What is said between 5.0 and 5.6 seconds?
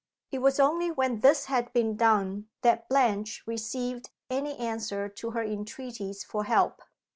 to her